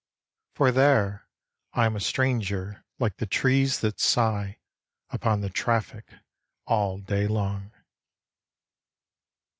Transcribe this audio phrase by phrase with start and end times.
[0.55, 1.27] For there
[1.73, 4.57] I am a stranger like the trees That sigh
[5.11, 6.11] upon the traffic
[6.65, 7.71] all day long.